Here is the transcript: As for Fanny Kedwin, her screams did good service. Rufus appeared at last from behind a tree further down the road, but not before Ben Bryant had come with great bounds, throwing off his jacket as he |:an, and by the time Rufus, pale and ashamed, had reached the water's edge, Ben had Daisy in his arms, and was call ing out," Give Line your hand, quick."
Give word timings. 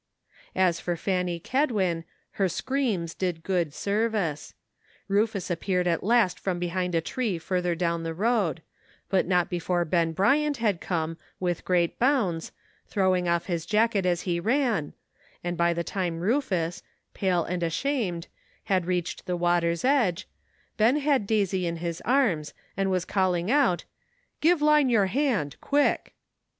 As 0.55 0.79
for 0.79 0.95
Fanny 0.97 1.39
Kedwin, 1.39 2.05
her 2.31 2.49
screams 2.49 3.13
did 3.13 3.43
good 3.43 3.71
service. 3.71 4.55
Rufus 5.07 5.51
appeared 5.51 5.85
at 5.85 6.03
last 6.03 6.39
from 6.39 6.57
behind 6.57 6.95
a 6.95 7.01
tree 7.01 7.37
further 7.37 7.75
down 7.75 8.01
the 8.01 8.15
road, 8.15 8.63
but 9.09 9.27
not 9.27 9.47
before 9.47 9.85
Ben 9.85 10.11
Bryant 10.11 10.57
had 10.57 10.81
come 10.81 11.19
with 11.39 11.63
great 11.63 11.99
bounds, 11.99 12.51
throwing 12.87 13.29
off 13.29 13.45
his 13.45 13.63
jacket 13.67 14.07
as 14.07 14.21
he 14.21 14.39
|:an, 14.43 14.93
and 15.43 15.55
by 15.55 15.71
the 15.71 15.83
time 15.83 16.19
Rufus, 16.21 16.81
pale 17.13 17.43
and 17.43 17.61
ashamed, 17.61 18.25
had 18.63 18.87
reached 18.87 19.27
the 19.27 19.37
water's 19.37 19.85
edge, 19.85 20.27
Ben 20.77 20.95
had 20.97 21.27
Daisy 21.27 21.67
in 21.67 21.75
his 21.75 22.01
arms, 22.05 22.55
and 22.75 22.89
was 22.89 23.05
call 23.05 23.35
ing 23.35 23.51
out," 23.51 23.83
Give 24.41 24.63
Line 24.63 24.89
your 24.89 25.05
hand, 25.05 25.57
quick." 25.61 26.15